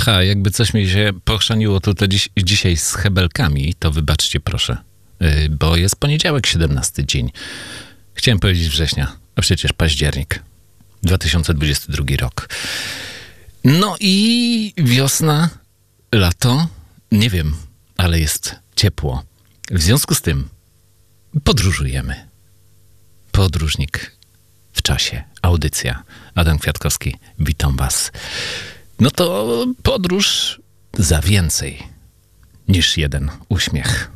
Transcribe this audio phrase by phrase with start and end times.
[0.00, 4.76] Aha, jakby coś mi się pochrzaniło tutaj dziś, dzisiaj z hebelkami, to wybaczcie proszę,
[5.20, 7.30] yy, bo jest poniedziałek, 17 dzień.
[8.14, 10.42] Chciałem powiedzieć września, a przecież październik,
[11.02, 12.48] 2022 rok.
[13.64, 15.50] No i wiosna,
[16.12, 16.68] lato,
[17.12, 17.56] nie wiem,
[17.96, 19.22] ale jest ciepło.
[19.70, 20.48] W związku z tym
[21.44, 22.28] podróżujemy.
[23.32, 24.16] Podróżnik
[24.72, 25.24] w czasie.
[25.42, 26.02] Audycja.
[26.34, 28.12] Adam Kwiatkowski, witam Was.
[29.00, 30.60] No to podróż
[30.98, 31.82] za więcej
[32.68, 34.10] niż jeden uśmiech.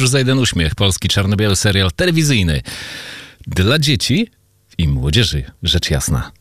[0.00, 2.62] Podróż za jeden uśmiech, polski czarno-biały serial telewizyjny
[3.46, 4.30] dla dzieci
[4.78, 6.32] i młodzieży, rzecz jasna,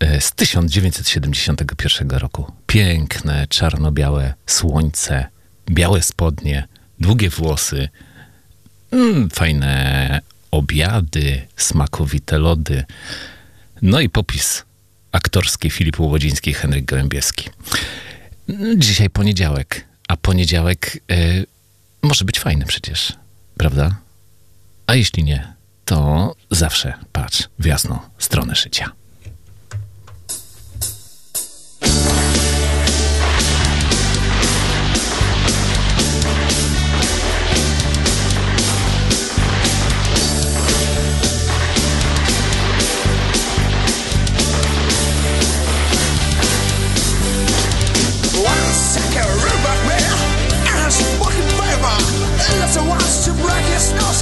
[0.00, 2.52] e, z 1971 roku.
[2.66, 5.26] Piękne, czarno-białe słońce,
[5.70, 6.68] białe spodnie,
[7.00, 7.88] długie włosy,
[8.90, 12.84] mm, fajne obiady, smakowite lody.
[13.82, 14.64] No i popis
[15.12, 17.48] aktorski Filip Łobodziński, Henryk Gołębieski.
[18.76, 21.02] Dzisiaj poniedziałek, a poniedziałek...
[21.08, 21.46] Yy,
[22.02, 23.12] może być fajny przecież,
[23.56, 23.96] prawda?
[24.86, 25.54] A jeśli nie,
[25.84, 28.92] to zawsze patrz w jasną stronę życia.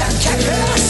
[0.01, 0.88] and kick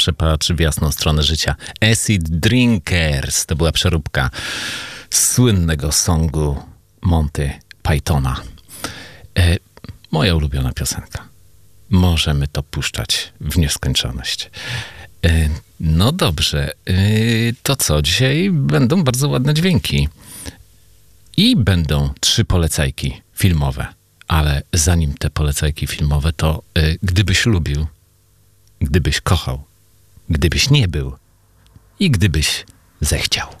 [0.00, 1.56] zawsze patrzy w jasną stronę życia.
[1.92, 4.30] Acid Drinkers to była przeróbka
[5.10, 6.56] słynnego songu
[7.02, 7.50] Monty
[7.82, 8.40] Pythona.
[9.38, 9.56] E,
[10.10, 11.28] moja ulubiona piosenka.
[11.90, 14.50] Możemy to puszczać w nieskończoność.
[15.26, 15.48] E,
[15.80, 16.94] no dobrze, e,
[17.62, 18.02] to co?
[18.02, 20.08] Dzisiaj będą bardzo ładne dźwięki.
[21.36, 23.86] I będą trzy polecajki filmowe.
[24.28, 27.86] Ale zanim te polecajki filmowe, to y, gdybyś lubił,
[28.80, 29.69] gdybyś kochał,
[30.30, 31.12] gdybyś nie był
[31.98, 32.66] i gdybyś
[33.00, 33.59] zechciał.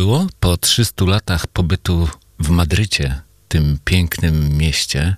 [0.00, 0.26] Było?
[0.40, 5.16] Po 300 latach pobytu w Madrycie, tym pięknym mieście,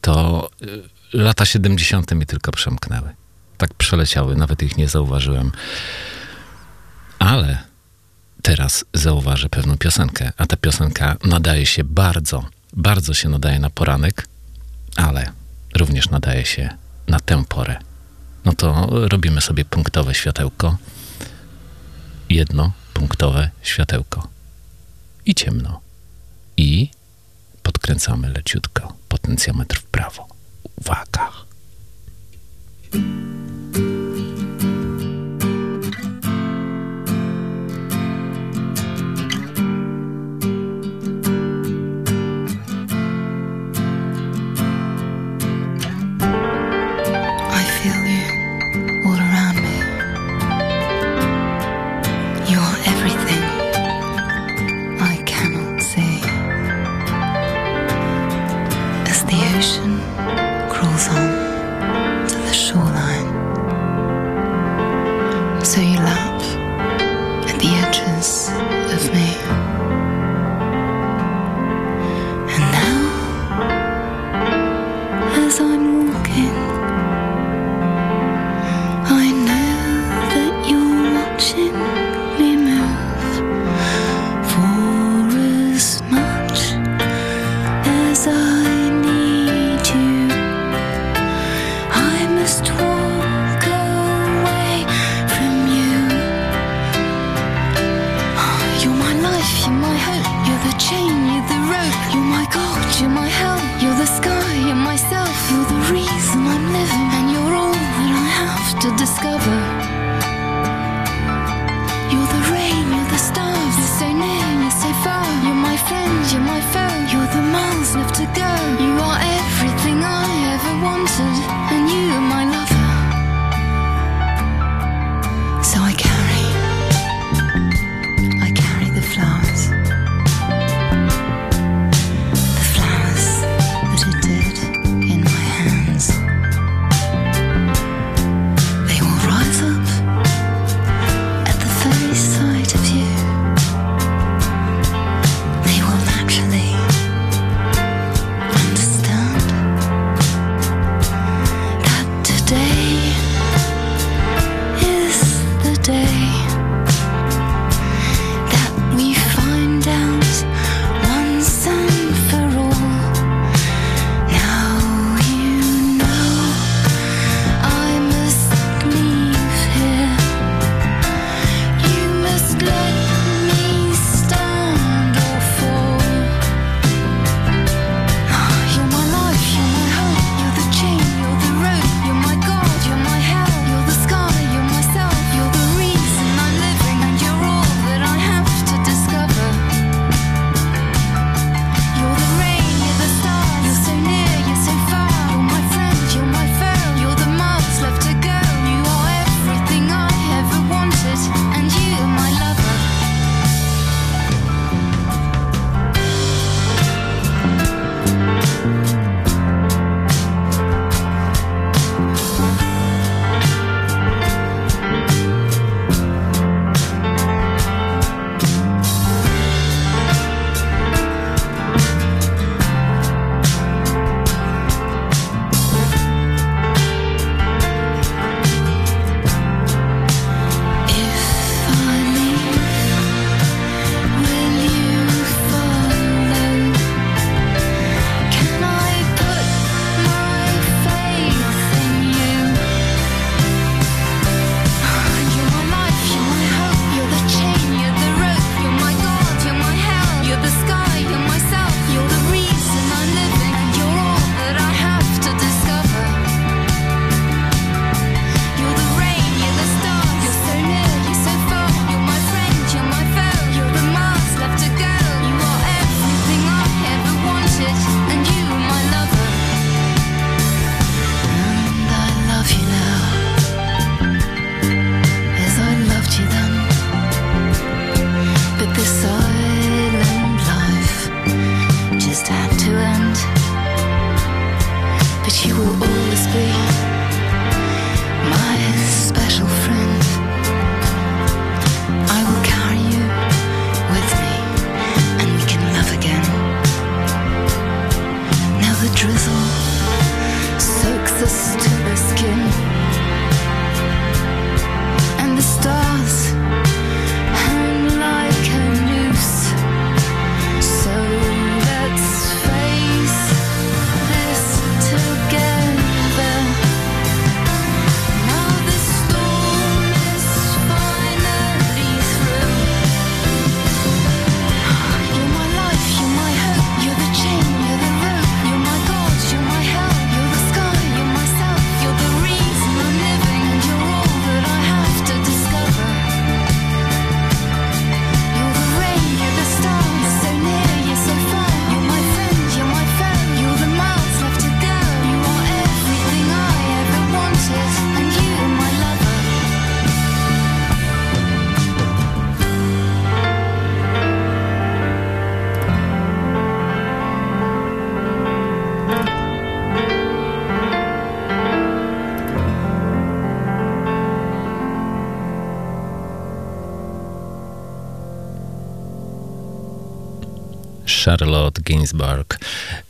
[0.00, 2.14] to y, lata 70.
[2.14, 3.14] mi tylko przemknęły.
[3.58, 5.52] Tak przeleciały, nawet ich nie zauważyłem.
[7.18, 7.58] Ale
[8.42, 14.28] teraz zauważę pewną piosenkę, a ta piosenka nadaje się bardzo, bardzo się nadaje na poranek,
[14.96, 15.32] ale
[15.76, 16.70] również nadaje się
[17.08, 17.76] na tę porę.
[18.44, 20.76] No to robimy sobie punktowe światełko.
[22.28, 24.28] Jedno punktowe światełko.
[25.26, 25.80] I ciemno.
[26.56, 26.88] I
[27.62, 30.26] podkręcamy leciutko potencjometr w prawo.
[30.76, 31.30] Uwaga.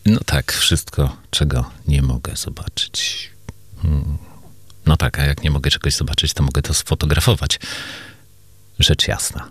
[0.07, 3.31] No tak, wszystko, czego nie mogę zobaczyć.
[3.83, 4.19] Hmm.
[4.87, 7.61] No tak, a jak nie mogę czegoś zobaczyć, to mogę to sfotografować.
[8.79, 9.49] Rzecz jasna.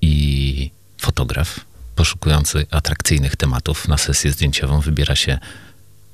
[0.00, 1.60] I fotograf
[1.96, 5.38] poszukujący atrakcyjnych tematów na sesję zdjęciową wybiera się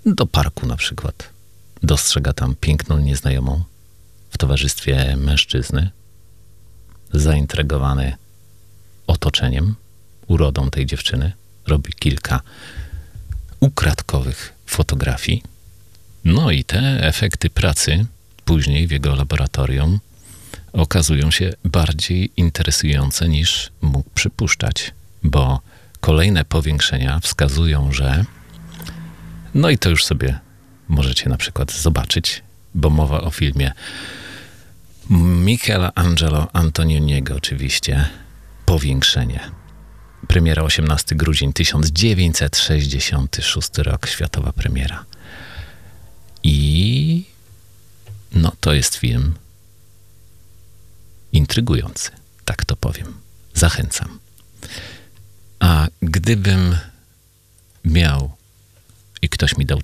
[0.07, 1.31] do parku na przykład.
[1.83, 3.65] Dostrzega tam piękną nieznajomą
[4.31, 5.91] w towarzystwie mężczyzny,
[7.13, 8.17] zaintrygowany
[9.07, 9.75] otoczeniem,
[10.27, 11.33] urodą tej dziewczyny,
[11.69, 12.41] robi kilka
[13.61, 15.43] ukradkowych fotografii.
[16.25, 18.07] No i te efekty pracy
[18.45, 20.01] później w jego laboratorium
[20.73, 25.61] okazują się bardziej interesujące niż mógł przypuszczać, bo
[26.01, 28.25] kolejne powiększenia wskazują, że
[29.55, 30.39] no i to już sobie
[30.89, 32.43] możecie na przykład zobaczyć,
[32.75, 33.73] bo mowa o filmie
[35.11, 38.09] Michelangelo Antonioniego oczywiście
[38.67, 39.41] Powiększenie.
[40.27, 45.05] Premiera 18 grudzień 1966 rok, światowa premiera.
[46.43, 47.25] I
[48.33, 49.35] no to jest film
[51.33, 52.11] intrygujący,
[52.45, 53.15] tak to powiem.
[53.55, 54.19] Zachęcam.
[55.61, 56.77] A gdybym
[57.85, 58.31] miał
[59.23, 59.81] i ktoś mi dał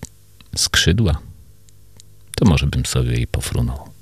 [0.57, 1.18] skrzydła,
[2.37, 3.94] to może bym sobie i pofrunął.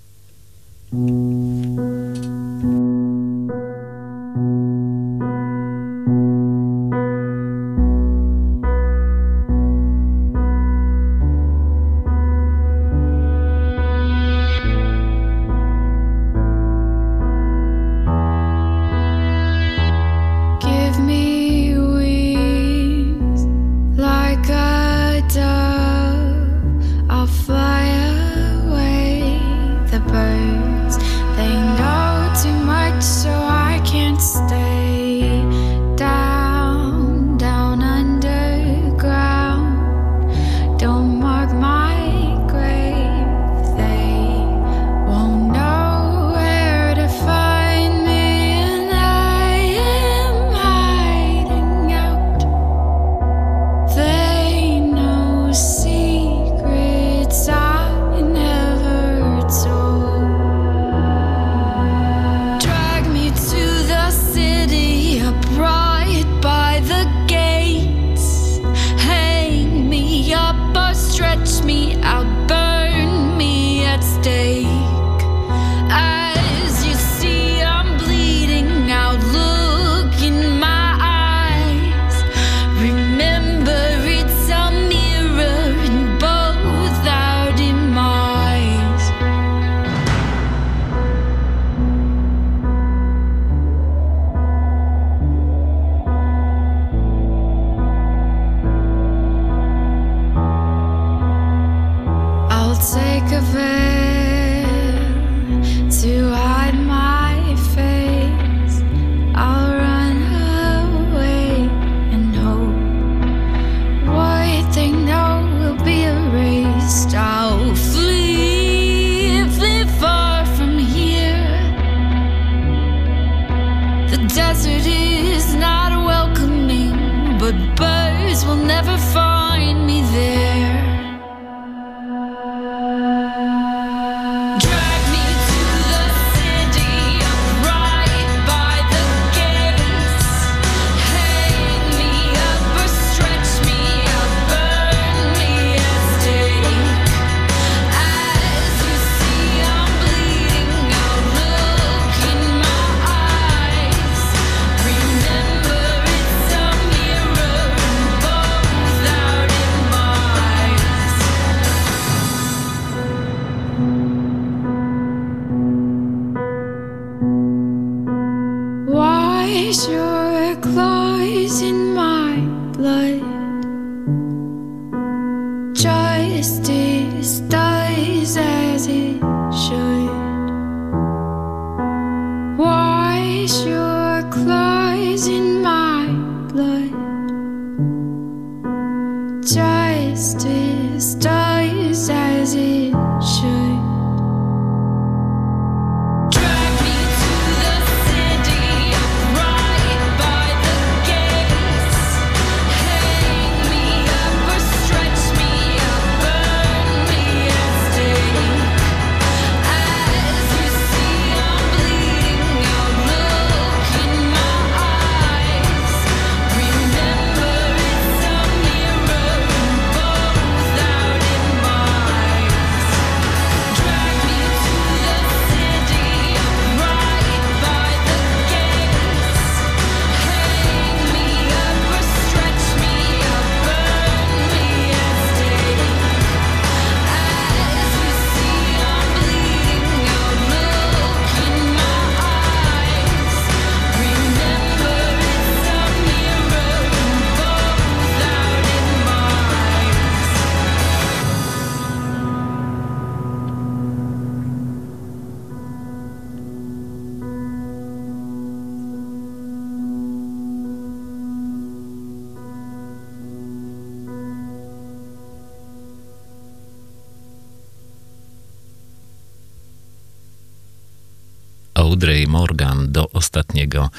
[271.93, 273.91] Audrey Morgan do ostatniego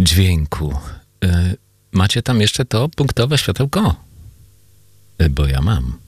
[0.00, 0.78] dźwięku.
[1.24, 1.56] Y,
[1.92, 3.96] macie tam jeszcze to punktowe światełko?
[5.22, 5.98] Y, bo ja mam.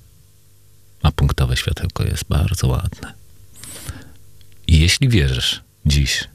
[1.02, 3.14] A punktowe światełko jest bardzo ładne.
[4.66, 6.28] I jeśli wierzysz dziś,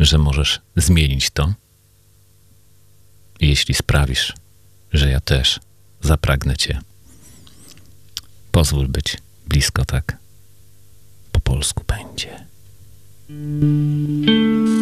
[0.00, 1.54] że możesz zmienić to,
[3.40, 4.32] jeśli sprawisz,
[4.92, 5.60] że ja też
[6.00, 6.80] zapragnę Cię,
[8.52, 9.16] pozwól być
[9.46, 10.16] blisko tak.
[11.32, 12.45] Po polsku będzie.
[13.28, 14.75] Mogę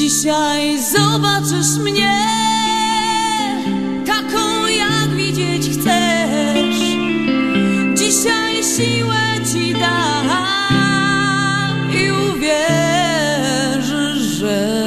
[0.00, 2.26] dzisiaj zobaczysz mnie
[4.06, 6.76] taką, jak widzieć chcesz.
[7.94, 9.16] Dzisiaj siłę
[9.52, 10.30] ci dam
[11.92, 14.84] i uwierzysz, że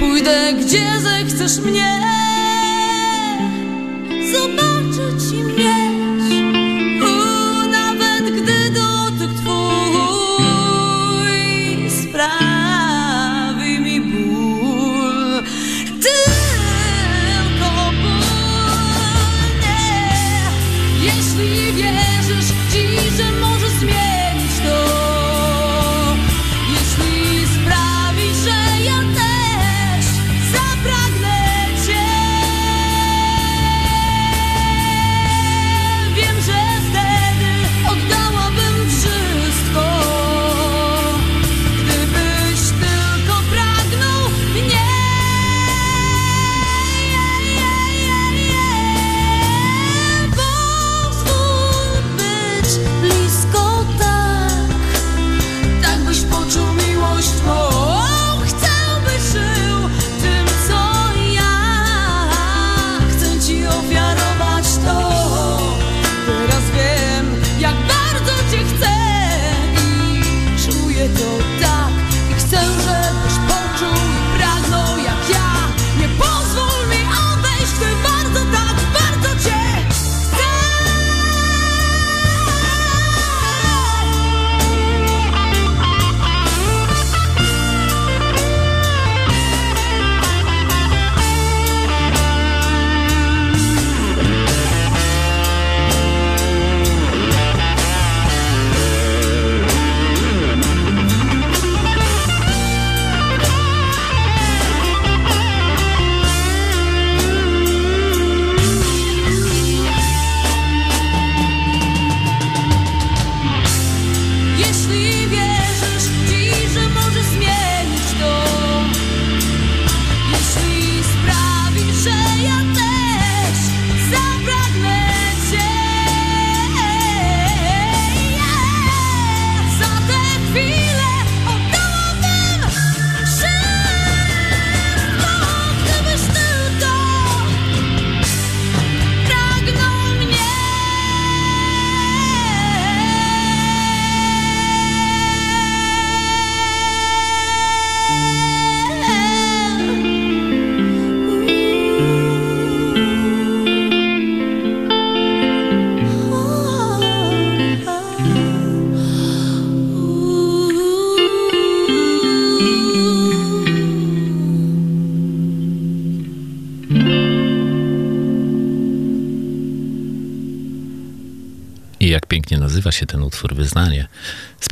[0.00, 2.11] pójdę gdzie zechcesz mnie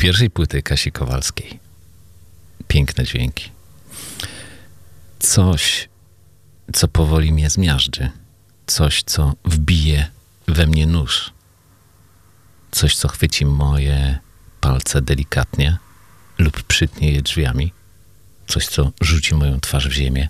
[0.01, 1.61] pierwszej płyty Kasi Kowalskiej.
[2.69, 3.51] Piękne dźwięki.
[5.19, 5.89] Coś,
[6.73, 8.11] co powoli mnie zmiażdży.
[8.67, 10.07] Coś, co wbije
[10.49, 11.33] we mnie nóż.
[12.71, 14.19] Coś, co chwyci moje
[14.61, 15.79] palce delikatnie
[16.39, 17.73] lub przytnie je drzwiami.
[18.47, 20.29] Coś, co rzuci moją twarz w ziemię.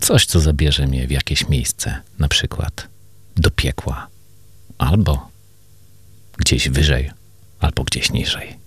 [0.00, 2.88] Coś, co zabierze mnie w jakieś miejsce, na przykład
[3.36, 4.08] do piekła,
[4.78, 5.30] albo
[6.36, 7.19] gdzieś wyżej,
[7.60, 8.60] albo gdzieś niżej.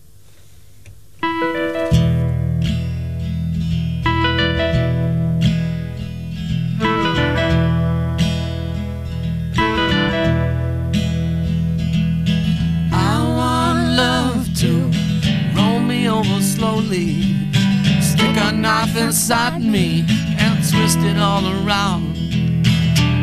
[18.02, 20.06] Stick a knife inside me
[20.38, 22.16] and twist it all around.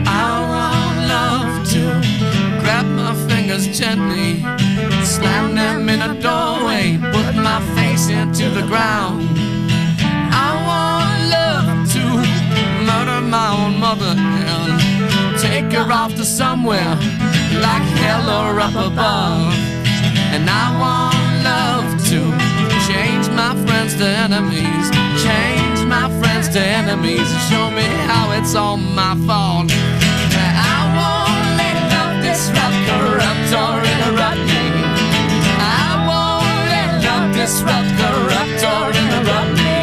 [0.06, 2.00] I want love to
[2.60, 4.42] grab my fingers gently,
[8.40, 9.20] into the ground.
[10.32, 12.04] I want love to
[12.88, 16.94] murder my own mother and take her off to somewhere
[17.60, 19.52] like hell or up above.
[20.32, 22.20] And I want love to
[22.88, 24.86] change my friends to enemies,
[25.20, 29.70] change my friends to enemies, show me how it's all my fault.
[29.70, 34.49] I won't let love disrupt, corrupt, or interrupt
[37.50, 39.78] disrupt, corrupt, or interrupt me.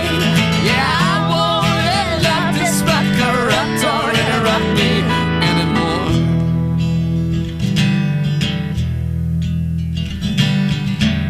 [0.69, 4.91] Yeah, I won't let love disrupt, corrupt, or interrupt me
[5.51, 6.07] anymore.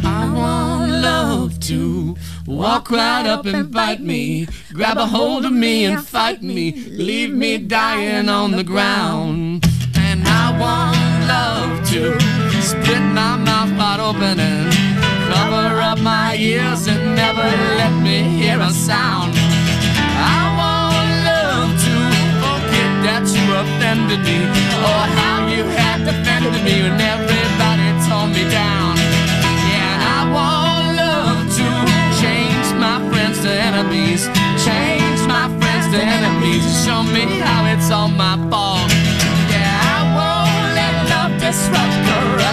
[0.06, 5.86] I want love to walk right up and bite me, grab a hold of me
[5.86, 9.66] and fight me, leave me dying on the ground.
[9.96, 12.20] And I want love to
[12.62, 14.77] split my mouth wide open and
[15.98, 17.44] up my ears and never
[17.78, 19.34] let me hear a sound.
[19.36, 21.96] I want love to
[22.42, 24.40] forget that you offended me,
[24.84, 28.96] or how you had defended me when everybody tore me down.
[29.70, 31.68] Yeah, I want love to
[32.22, 34.28] change my friends to enemies,
[34.66, 38.92] change my friends to enemies, show me how it's all my fault.
[39.50, 42.47] Yeah, I won't let love disrupt, corrupt,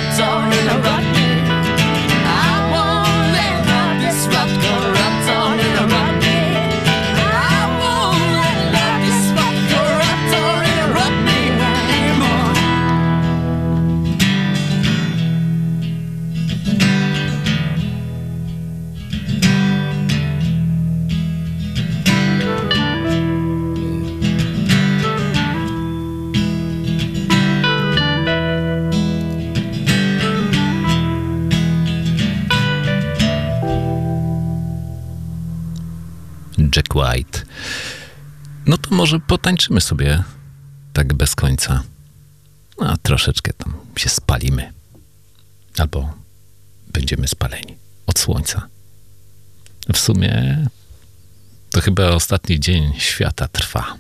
[36.77, 37.43] Jack White.
[38.67, 40.25] No to może potańczymy sobie
[40.93, 41.83] tak bez końca.
[42.81, 44.73] A troszeczkę tam się spalimy.
[45.79, 46.15] Albo
[46.93, 48.69] będziemy spaleni od słońca.
[49.93, 50.67] W sumie
[51.71, 53.97] to chyba ostatni dzień świata trwa.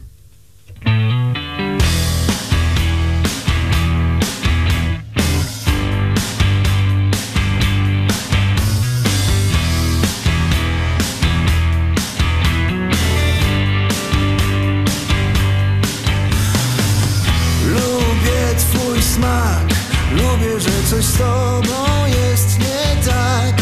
[20.15, 23.54] Lubię, że coś z tobą jest nie tak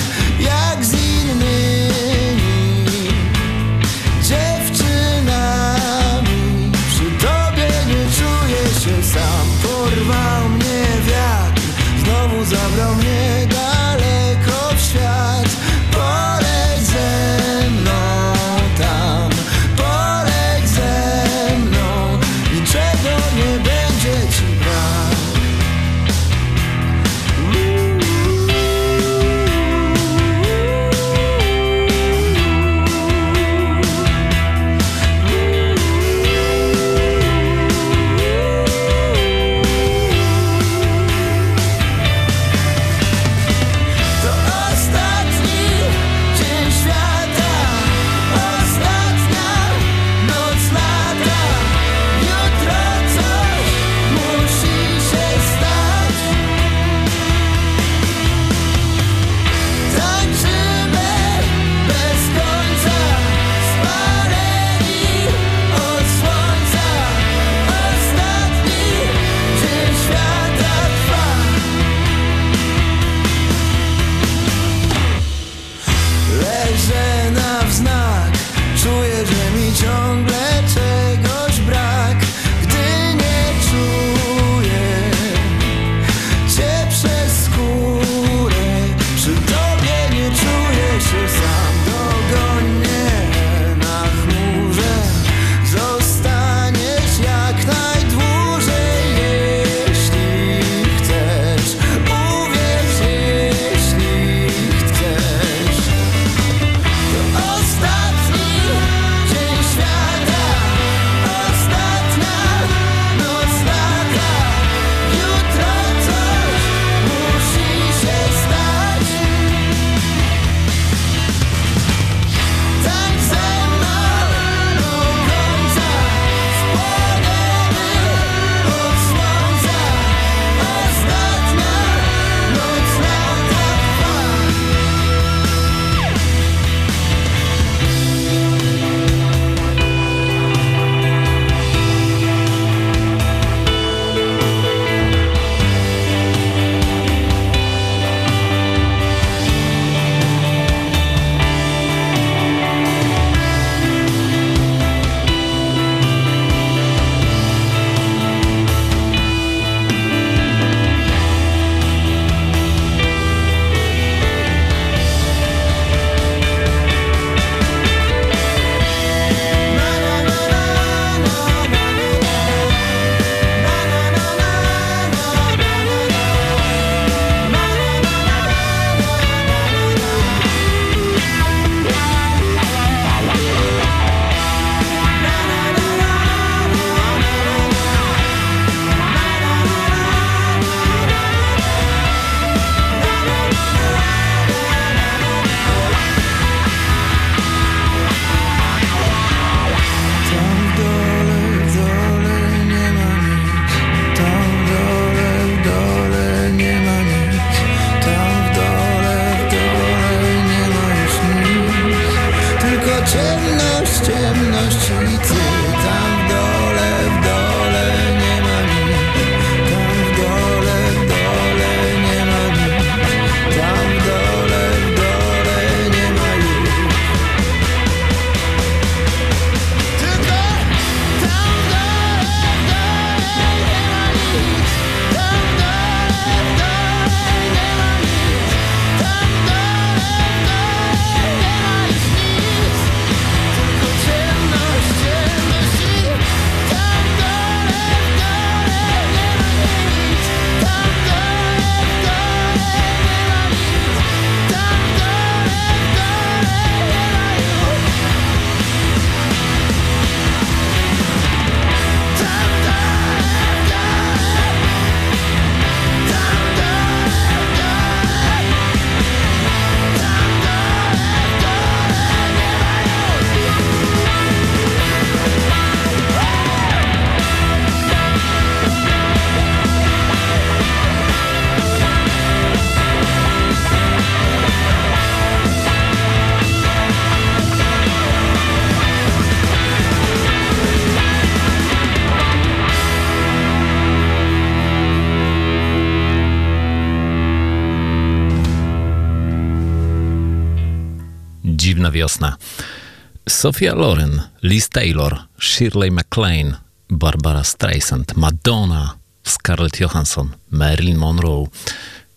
[303.43, 306.57] Sophia Loren, Liz Taylor, Shirley MacLaine,
[306.91, 311.47] Barbara Streisand, Madonna, Scarlett Johansson, Marilyn Monroe.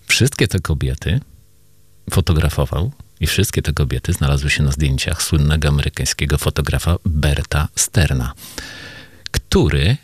[0.08, 1.20] Wszystkie te kobiety
[2.10, 8.34] fotografował i wszystkie te kobiety znalazły się na zdjęciach słynnego amerykańskiego fotografa Berta Sterna,
[9.32, 9.98] który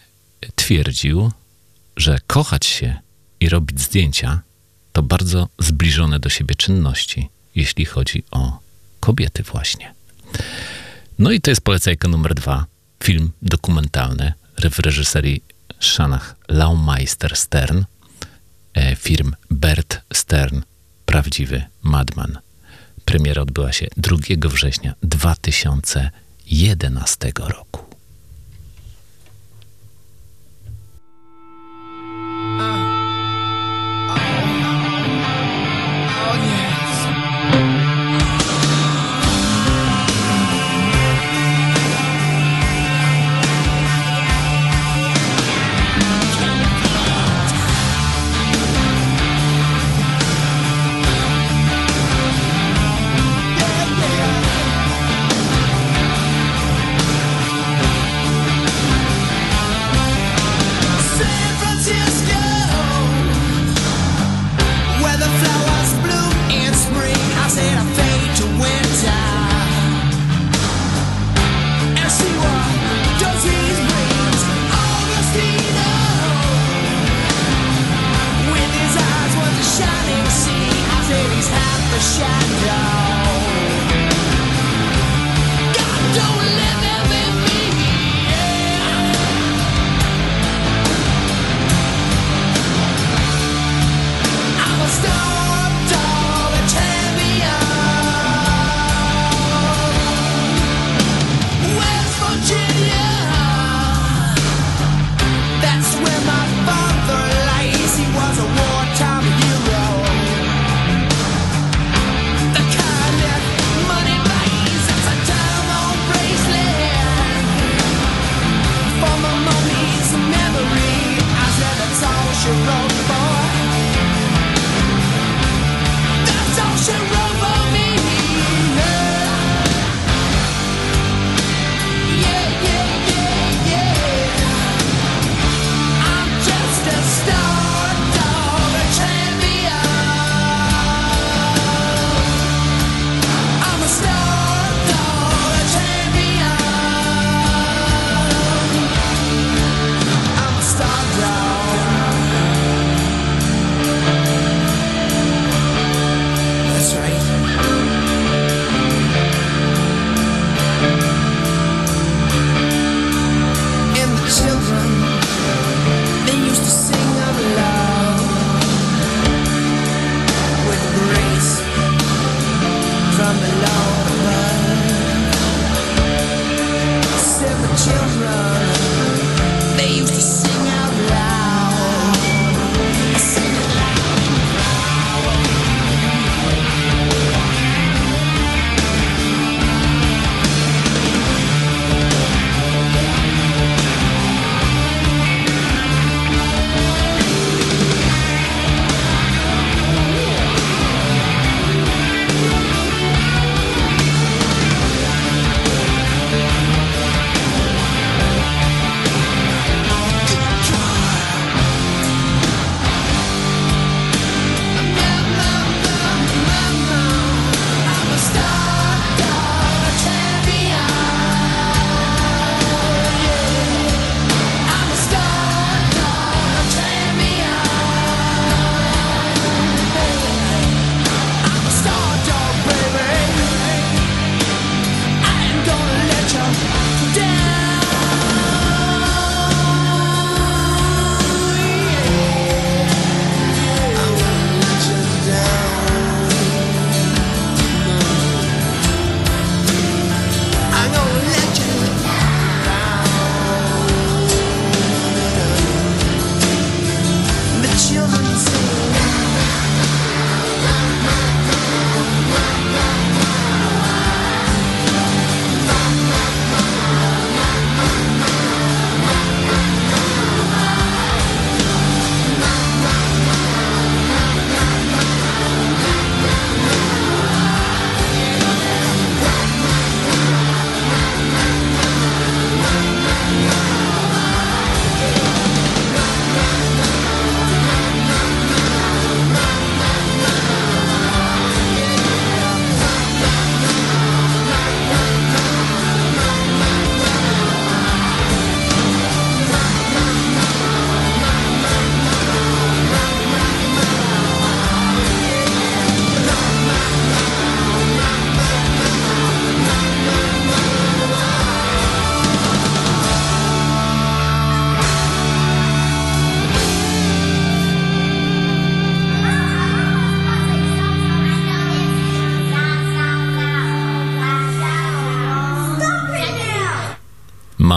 [0.55, 1.31] twierdził,
[1.97, 2.99] że kochać się
[3.39, 4.41] i robić zdjęcia
[4.93, 8.59] to bardzo zbliżone do siebie czynności, jeśli chodzi o
[8.99, 9.93] kobiety właśnie.
[11.21, 12.65] No i to jest polecajka numer dwa.
[13.03, 14.33] Film dokumentalny
[14.71, 15.43] w reżyserii
[15.79, 17.83] Shanach Laumeister Stern.
[18.73, 20.61] E, film Bert Stern,
[21.05, 22.37] prawdziwy madman.
[23.05, 24.17] Premiera odbyła się 2
[24.49, 27.90] września 2011 roku.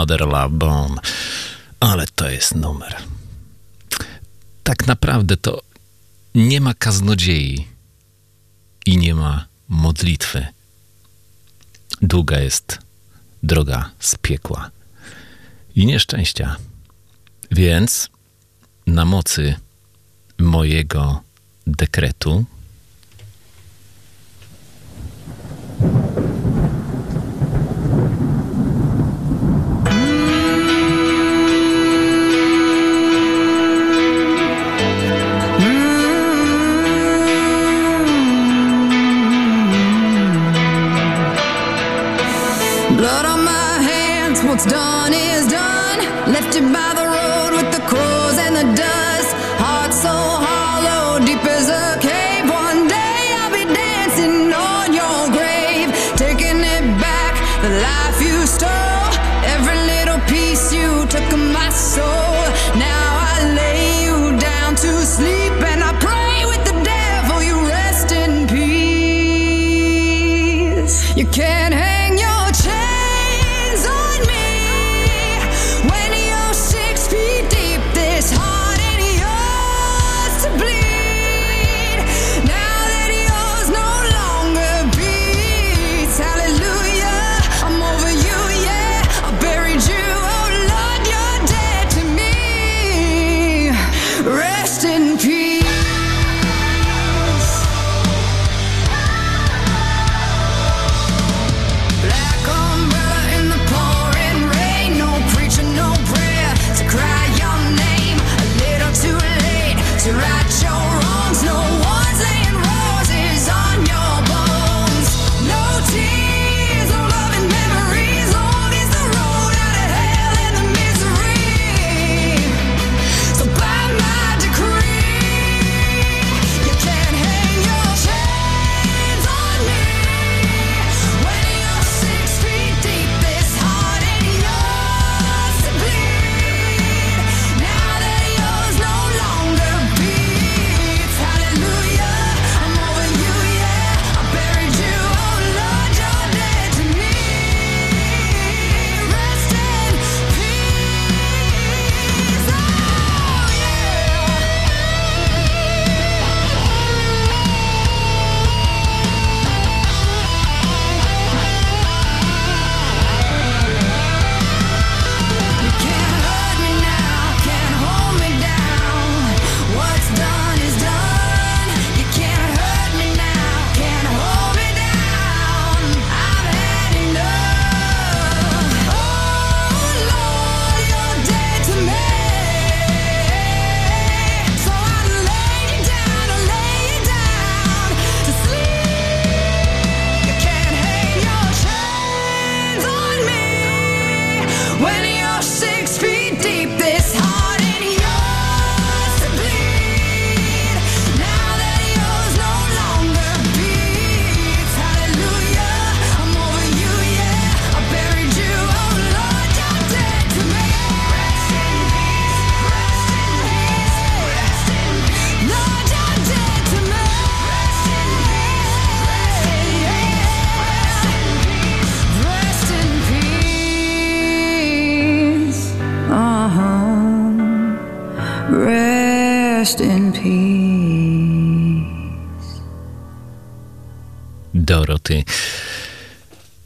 [0.04, 1.00] Mother La Bon.
[1.80, 2.96] Ale to jest numer.
[4.62, 5.62] Tak naprawdę to
[6.34, 7.66] nie ma kaznodziei
[8.86, 10.46] i nie ma modlitwy.
[12.02, 12.78] Długa jest
[13.42, 14.70] droga z piekła
[15.76, 16.56] i nieszczęścia.
[17.50, 18.10] Więc
[18.86, 19.54] na mocy
[20.38, 21.22] mojego
[21.66, 22.44] dekretu,
[71.32, 71.53] Can't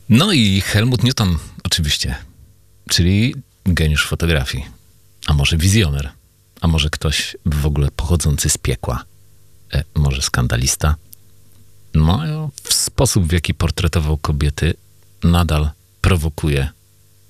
[0.09, 2.17] No i Helmut Newton, oczywiście,
[2.91, 3.35] czyli
[3.67, 4.67] geniusz fotografii,
[5.27, 6.11] a może wizjoner,
[6.61, 9.05] a może ktoś w ogóle pochodzący z piekła,
[9.75, 10.95] e, może skandalista.
[11.95, 14.75] No, sposób, w jaki portretował kobiety,
[15.25, 15.71] nadal
[16.01, 16.69] prowokuje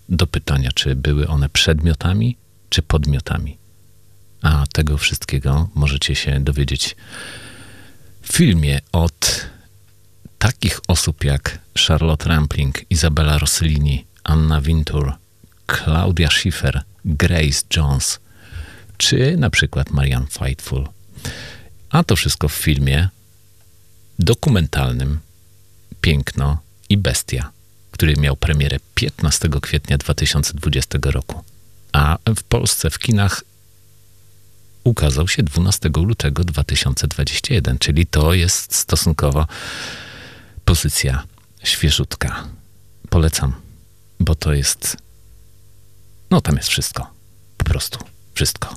[0.08, 2.36] do pytania, czy były one przedmiotami,
[2.70, 3.58] czy podmiotami.
[4.42, 6.96] A tego wszystkiego możecie się dowiedzieć
[8.22, 9.46] w filmie od
[10.38, 15.12] takich osób jak Charlotte Rampling, Izabela Rossellini, Anna Wintour,
[15.66, 18.20] Claudia Schiffer, Grace Jones
[18.96, 20.88] czy na przykład Marianne Fightful.
[21.90, 23.08] A to wszystko w filmie
[24.18, 25.20] dokumentalnym
[26.00, 26.58] Piękno
[26.88, 27.50] i Bestia,
[27.90, 31.44] który miał premierę 15 kwietnia 2020 roku.
[31.92, 33.44] A w Polsce w kinach
[34.84, 39.46] ukazał się 12 lutego 2021, czyli to jest stosunkowo
[40.68, 41.24] pozycja
[41.64, 42.44] świeżutka.
[43.10, 43.54] Polecam,
[44.20, 44.96] bo to jest.
[46.30, 47.10] No, tam jest wszystko.
[47.56, 47.98] Po prostu
[48.34, 48.76] wszystko.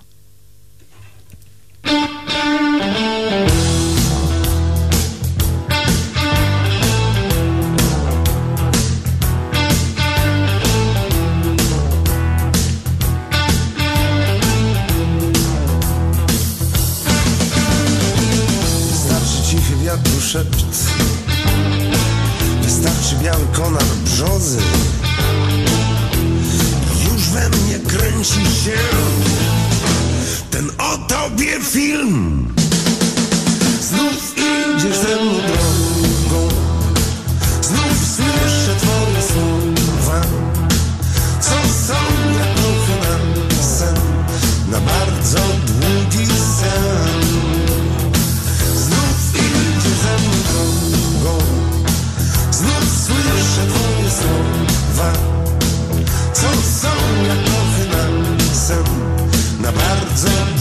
[31.12, 32.48] Tobie film.
[33.82, 36.48] Znów idziesz ze mną drogą.
[37.62, 40.22] Znów słyszę twoje słowa.
[41.42, 41.56] Co
[41.88, 42.00] są
[42.40, 43.96] jak duchy na sen
[44.72, 47.26] Na bardzo długi sen?
[48.76, 50.64] Znów idzie ze mną
[51.22, 51.38] drogą.
[52.52, 55.14] Znów słyszę twoje słowa.
[56.34, 56.48] Co
[56.82, 56.92] są
[57.28, 58.84] jak prochy na sen
[59.62, 60.61] Na bardzo długi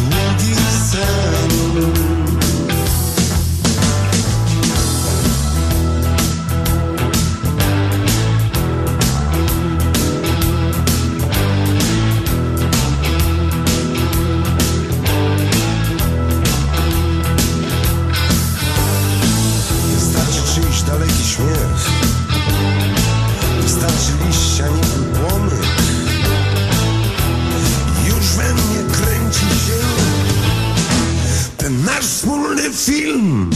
[32.80, 33.50] wspólny film.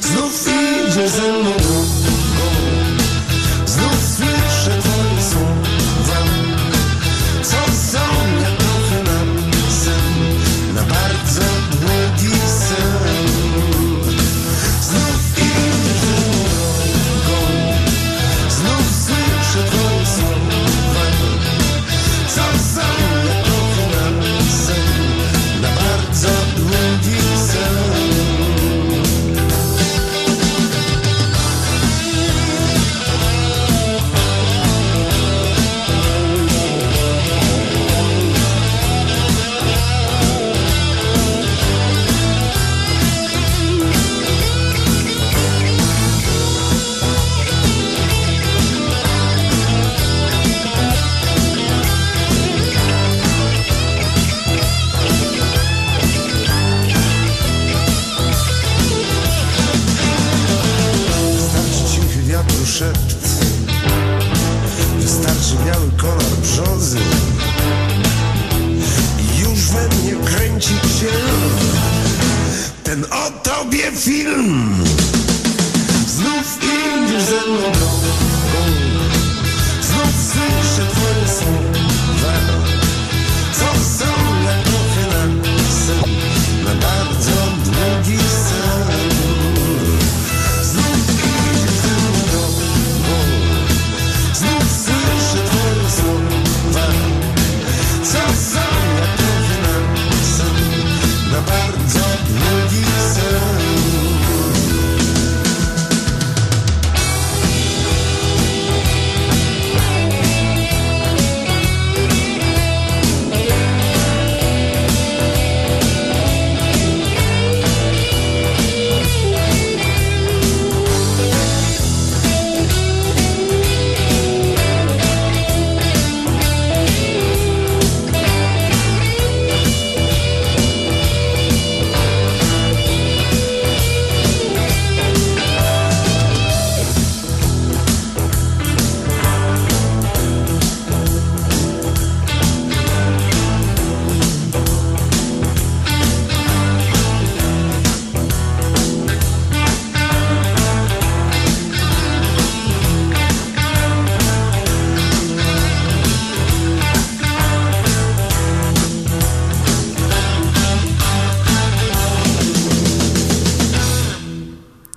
[0.00, 0.48] Znów
[0.88, 1.71] idzie ze mną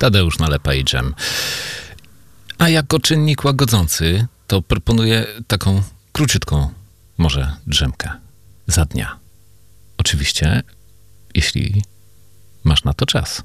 [0.06, 1.16] Tadeusz Nalepa i dżem.
[2.58, 6.70] A jako czynnik łagodzący, to proponuję taką króciutką
[7.18, 8.10] może drzemkę
[8.68, 9.20] za dnia.
[9.98, 10.64] Oczywiście,
[11.34, 11.84] jeśli
[12.64, 13.44] masz na to czas.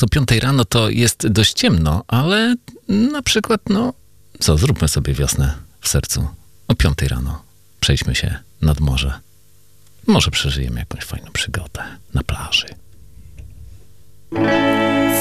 [0.00, 2.54] teraz o 5 rano to jest dość ciemno, ale
[2.88, 3.92] na przykład, no
[4.40, 6.28] co, zróbmy sobie wiosnę w sercu.
[6.68, 7.42] O 5 rano
[7.80, 9.20] przejdźmy się nad morze.
[10.06, 11.82] Może przeżyjemy jakąś fajną przygodę
[12.14, 12.66] na plaży.
[14.30, 14.44] 5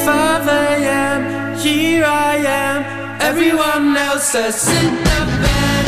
[0.07, 2.83] a.m., here I am.
[3.21, 5.78] Everyone else says sit the bed.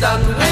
[0.00, 0.49] stand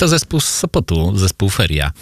[0.00, 1.92] to zespół z Sopotu, zespół Feria.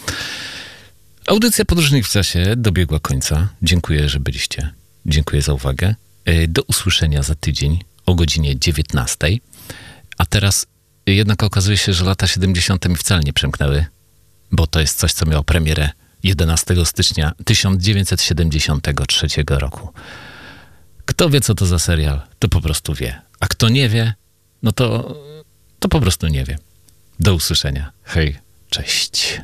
[1.26, 3.48] Audycja Podróżnik w czasie dobiegła końca.
[3.62, 4.70] Dziękuję, że byliście.
[5.06, 5.94] Dziękuję za uwagę.
[6.24, 9.28] E, Do usłyszenia za tydzień o godzinie 19.
[10.18, 10.66] A teraz
[11.06, 12.88] jednak okazuje się, że lata 70.
[12.88, 13.86] mi wcale nie przemknęły,
[14.52, 15.90] bo to jest coś, co miało premierę
[16.22, 19.92] 11 stycznia 1973 roku.
[21.04, 23.22] Kto wie, co to za serial, to po prostu wie.
[23.40, 24.14] A kto nie wie,
[24.62, 25.16] no to,
[25.78, 26.58] to po prostu nie wie.
[27.20, 27.92] Do usłyszenia.
[28.04, 28.38] Hej,
[28.70, 29.40] cześć.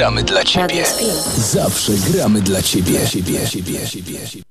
[0.00, 0.84] Gramy dla ciebie.
[1.36, 3.06] Zawsze gramy dla ciebie.
[3.06, 4.42] ciebie, ciebie, ciebie.